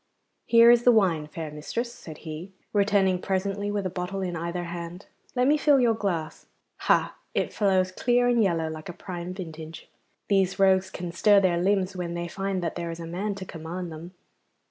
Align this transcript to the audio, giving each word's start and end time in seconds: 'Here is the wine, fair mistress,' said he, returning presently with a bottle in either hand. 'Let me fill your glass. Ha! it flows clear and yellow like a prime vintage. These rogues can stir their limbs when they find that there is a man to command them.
'Here 0.47 0.71
is 0.71 0.81
the 0.83 0.91
wine, 0.91 1.27
fair 1.27 1.51
mistress,' 1.51 1.93
said 1.93 2.17
he, 2.25 2.51
returning 2.73 3.21
presently 3.21 3.69
with 3.69 3.85
a 3.85 3.89
bottle 3.91 4.23
in 4.23 4.35
either 4.35 4.63
hand. 4.63 5.05
'Let 5.35 5.45
me 5.45 5.57
fill 5.57 5.79
your 5.79 5.93
glass. 5.93 6.47
Ha! 6.77 7.15
it 7.35 7.53
flows 7.53 7.91
clear 7.91 8.27
and 8.27 8.41
yellow 8.41 8.67
like 8.67 8.89
a 8.89 8.93
prime 8.93 9.31
vintage. 9.31 9.91
These 10.27 10.57
rogues 10.57 10.89
can 10.89 11.11
stir 11.11 11.39
their 11.39 11.61
limbs 11.61 11.95
when 11.95 12.15
they 12.15 12.27
find 12.27 12.63
that 12.63 12.73
there 12.73 12.89
is 12.89 12.99
a 12.99 13.05
man 13.05 13.35
to 13.35 13.45
command 13.45 13.91
them. 13.91 14.15